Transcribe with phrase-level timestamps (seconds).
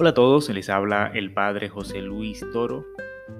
[0.00, 2.86] Hola a todos, les habla el Padre José Luis Toro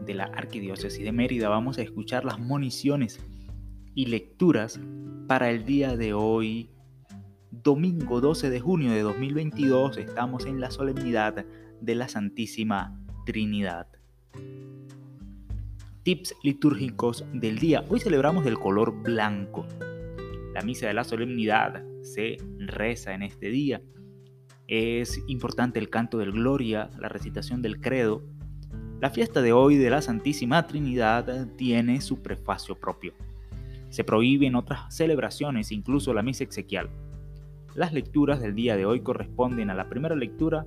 [0.05, 1.49] de la Arquidiócesis de Mérida.
[1.49, 3.19] Vamos a escuchar las moniciones
[3.95, 4.79] y lecturas
[5.27, 6.69] para el día de hoy,
[7.51, 9.97] domingo 12 de junio de 2022.
[9.97, 11.47] Estamos en la solemnidad
[11.81, 13.87] de la Santísima Trinidad.
[16.03, 17.87] Tips litúrgicos del día.
[17.89, 19.67] Hoy celebramos el color blanco.
[20.53, 23.81] La misa de la solemnidad se reza en este día
[24.71, 28.23] es importante el canto del Gloria, la recitación del Credo.
[29.01, 33.13] La fiesta de hoy de la Santísima Trinidad tiene su prefacio propio.
[33.89, 36.89] Se prohíben otras celebraciones, incluso la misa exequial.
[37.75, 40.65] Las lecturas del día de hoy corresponden a la primera lectura,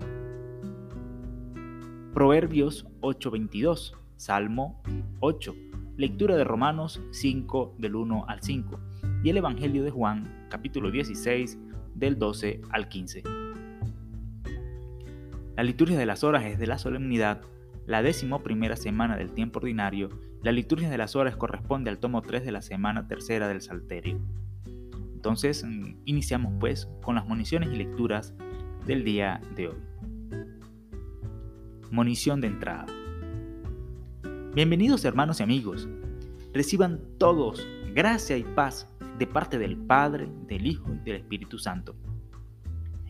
[2.13, 4.84] Proverbios 8:22, Salmo
[5.21, 5.55] 8,
[5.95, 8.79] lectura de Romanos 5 del 1 al 5
[9.23, 11.57] y el Evangelio de Juan capítulo 16
[11.95, 13.52] del 12 al 15.
[15.55, 17.41] La liturgia de las horas es de la solemnidad,
[17.85, 20.10] la décimo primera semana del tiempo ordinario.
[20.41, 24.20] La liturgia de las horas corresponde al tomo 3 de la semana tercera del Salterio.
[25.13, 28.34] Entonces, mm, iniciamos pues con las municiones y lecturas
[28.87, 29.77] del día de hoy.
[31.91, 32.88] Munición de entrada.
[34.55, 35.88] Bienvenidos hermanos y amigos.
[36.51, 38.88] Reciban todos gracia y paz
[39.20, 41.95] de parte del Padre, del Hijo y del Espíritu Santo.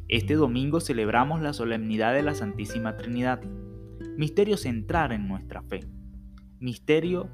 [0.09, 3.41] Este domingo celebramos la solemnidad de la Santísima Trinidad,
[4.17, 5.81] misterio central en nuestra fe,
[6.59, 7.29] misterio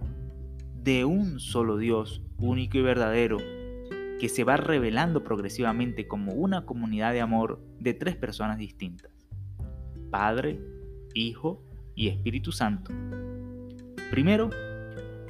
[0.76, 3.38] de un solo Dios, único y verdadero,
[4.20, 9.12] que se va revelando progresivamente como una comunidad de amor de tres personas distintas,
[10.12, 10.60] Padre,
[11.16, 11.64] Hijo
[11.96, 12.94] y Espíritu Santo.
[14.12, 14.52] Primero,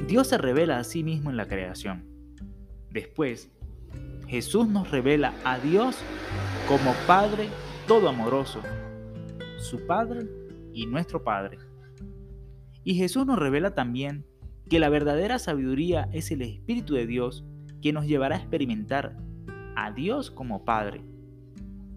[0.08, 2.06] Dios se revela a sí mismo en la creación.
[2.92, 3.52] Después,
[4.30, 5.98] Jesús nos revela a Dios
[6.68, 7.50] como Padre
[7.88, 8.62] todo amoroso,
[9.58, 10.28] su Padre
[10.72, 11.58] y nuestro Padre.
[12.84, 14.28] Y Jesús nos revela también
[14.70, 17.44] que la verdadera sabiduría es el Espíritu de Dios
[17.82, 19.18] que nos llevará a experimentar
[19.76, 21.02] a Dios como Padre.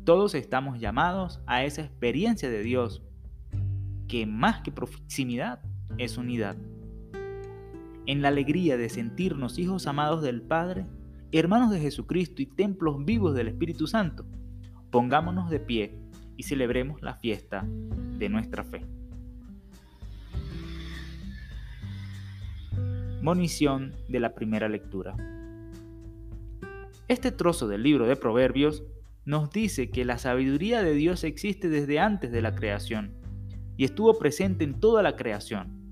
[0.05, 3.03] Todos estamos llamados a esa experiencia de Dios,
[4.09, 5.61] que más que proximidad
[5.99, 6.57] es unidad.
[8.07, 10.87] En la alegría de sentirnos hijos amados del Padre,
[11.39, 14.27] hermanos de Jesucristo y templos vivos del Espíritu Santo,
[14.93, 15.99] Pongámonos de pie
[16.37, 17.67] y celebremos la fiesta
[18.19, 18.85] de nuestra fe.
[23.23, 25.17] Monición de la primera lectura.
[27.09, 28.85] Este trozo del libro de Proverbios
[29.25, 33.15] nos dice que la sabiduría de Dios existe desde antes de la creación
[33.79, 35.91] y estuvo presente en toda la creación.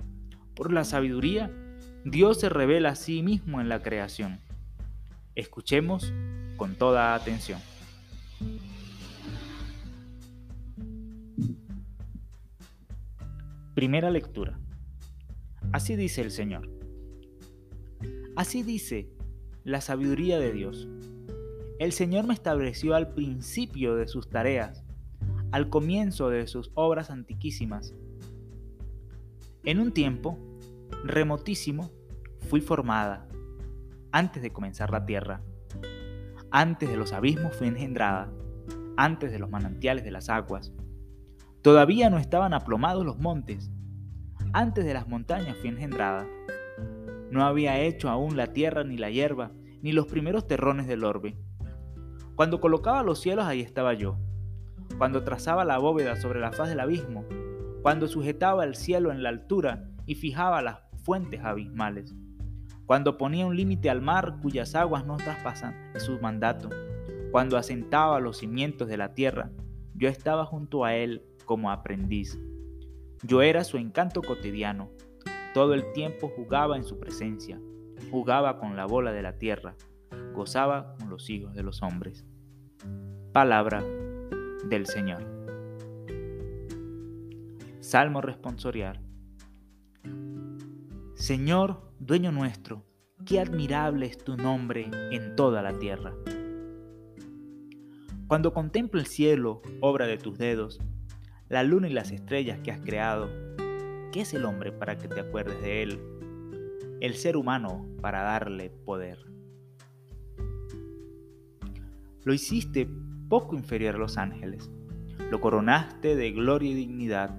[0.54, 1.50] Por la sabiduría,
[2.04, 4.40] Dios se revela a sí mismo en la creación.
[5.40, 6.12] Escuchemos
[6.58, 7.58] con toda atención.
[13.74, 14.60] Primera lectura.
[15.72, 16.68] Así dice el Señor.
[18.36, 19.08] Así dice
[19.64, 20.86] la sabiduría de Dios.
[21.78, 24.84] El Señor me estableció al principio de sus tareas,
[25.52, 27.94] al comienzo de sus obras antiquísimas.
[29.64, 30.38] En un tiempo
[31.02, 31.90] remotísimo
[32.50, 33.26] fui formada,
[34.12, 35.42] antes de comenzar la tierra.
[36.50, 38.30] Antes de los abismos fui engendrada,
[38.96, 40.72] antes de los manantiales de las aguas.
[41.62, 43.70] Todavía no estaban aplomados los montes.
[44.52, 46.26] Antes de las montañas fui engendrada.
[47.30, 51.38] No había hecho aún la tierra ni la hierba, ni los primeros terrones del orbe.
[52.34, 54.18] Cuando colocaba los cielos ahí estaba yo.
[54.98, 57.24] Cuando trazaba la bóveda sobre la faz del abismo.
[57.82, 62.14] Cuando sujetaba el cielo en la altura y fijaba las fuentes abismales.
[62.90, 66.70] Cuando ponía un límite al mar cuyas aguas no traspasan su mandato.
[67.30, 69.52] Cuando asentaba los cimientos de la tierra,
[69.94, 72.36] yo estaba junto a él como aprendiz.
[73.22, 74.90] Yo era su encanto cotidiano.
[75.54, 77.60] Todo el tiempo jugaba en su presencia,
[78.10, 79.76] jugaba con la bola de la tierra,
[80.34, 82.26] gozaba con los hijos de los hombres.
[83.32, 83.84] Palabra
[84.68, 85.24] del Señor.
[87.78, 89.09] Salmo responsorial.
[91.20, 92.82] Señor, dueño nuestro,
[93.26, 96.14] qué admirable es tu nombre en toda la tierra.
[98.26, 100.80] Cuando contemplo el cielo, obra de tus dedos,
[101.50, 103.28] la luna y las estrellas que has creado.
[104.12, 106.00] ¿Qué es el hombre para que te acuerdes de él?
[107.02, 109.18] El ser humano para darle poder.
[112.24, 112.88] Lo hiciste
[113.28, 114.70] poco inferior a los ángeles.
[115.30, 117.38] Lo coronaste de gloria y dignidad.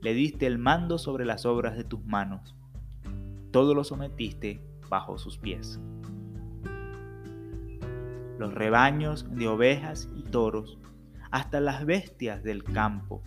[0.00, 2.56] Le diste el mando sobre las obras de tus manos.
[3.54, 5.78] Todo lo sometiste bajo sus pies.
[8.36, 10.76] Los rebaños de ovejas y toros
[11.30, 13.22] hasta las bestias del campo.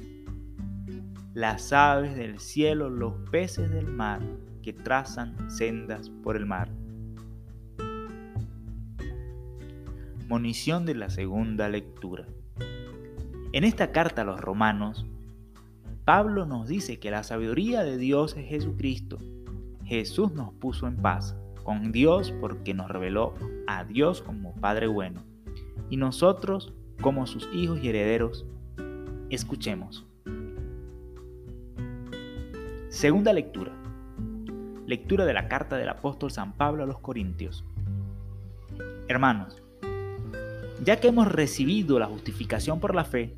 [1.34, 4.20] las aves del cielo, los peces del mar,
[4.62, 6.70] que trazan sendas por el mar.
[10.28, 12.26] Monición de la segunda lectura.
[13.54, 15.06] En esta carta a los romanos,
[16.04, 19.20] Pablo nos dice que la sabiduría de Dios es Jesucristo.
[19.88, 23.34] Jesús nos puso en paz con Dios porque nos reveló
[23.68, 25.24] a Dios como Padre bueno.
[25.90, 28.46] Y nosotros, como sus hijos y herederos,
[29.30, 30.06] escuchemos.
[32.90, 33.72] Segunda lectura.
[34.86, 37.64] Lectura de la carta del apóstol San Pablo a los Corintios.
[39.08, 39.64] Hermanos,
[40.84, 43.38] ya que hemos recibido la justificación por la fe,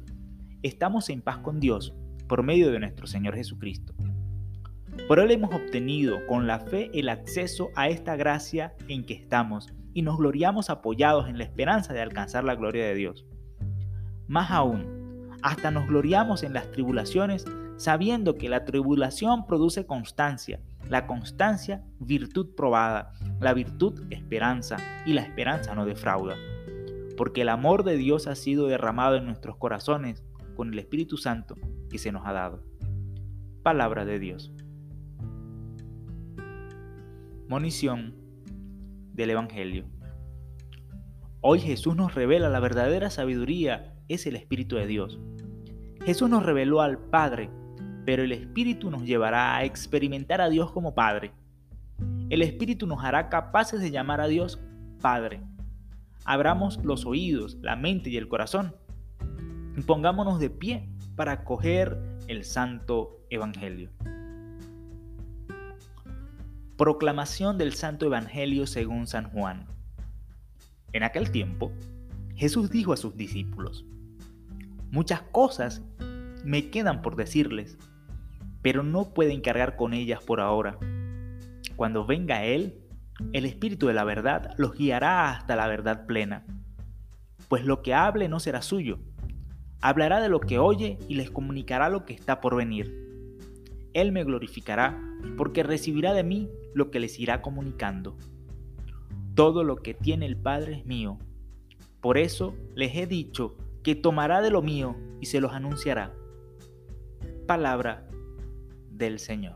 [0.63, 1.93] estamos en paz con Dios
[2.27, 3.93] por medio de nuestro Señor Jesucristo.
[5.07, 9.73] Por Él hemos obtenido con la fe el acceso a esta gracia en que estamos
[9.93, 13.25] y nos gloriamos apoyados en la esperanza de alcanzar la gloria de Dios.
[14.27, 17.45] Más aún, hasta nos gloriamos en las tribulaciones
[17.77, 20.59] sabiendo que la tribulación produce constancia,
[20.89, 26.35] la constancia virtud probada, la virtud esperanza y la esperanza no defrauda.
[27.15, 30.23] Porque el amor de Dios ha sido derramado en nuestros corazones
[30.55, 31.55] con el Espíritu Santo
[31.89, 32.63] que se nos ha dado.
[33.63, 34.51] Palabra de Dios.
[37.49, 38.13] Monición
[39.15, 39.85] del Evangelio.
[41.41, 45.19] Hoy Jesús nos revela la verdadera sabiduría es el Espíritu de Dios.
[46.05, 47.49] Jesús nos reveló al Padre,
[48.05, 51.31] pero el Espíritu nos llevará a experimentar a Dios como Padre.
[52.29, 54.61] El Espíritu nos hará capaces de llamar a Dios
[55.01, 55.41] Padre.
[56.25, 58.75] Abramos los oídos, la mente y el corazón
[59.75, 61.97] y pongámonos de pie para acoger
[62.27, 63.89] el Santo Evangelio.
[66.79, 69.65] Proclamación del Santo Evangelio según San Juan.
[70.93, 71.73] En aquel tiempo,
[72.35, 73.83] Jesús dijo a sus discípulos,
[74.89, 75.81] Muchas cosas
[76.45, 77.77] me quedan por decirles,
[78.61, 80.77] pero no pueden cargar con ellas por ahora.
[81.75, 82.79] Cuando venga Él,
[83.33, 86.45] el Espíritu de la verdad los guiará hasta la verdad plena,
[87.49, 88.99] pues lo que hable no será suyo,
[89.81, 92.95] hablará de lo que oye y les comunicará lo que está por venir.
[93.91, 94.97] Él me glorificará,
[95.35, 98.17] porque recibirá de mí lo que les irá comunicando.
[99.35, 101.17] Todo lo que tiene el Padre es mío.
[102.01, 106.13] Por eso les he dicho que tomará de lo mío y se los anunciará.
[107.47, 108.07] Palabra
[108.91, 109.55] del Señor.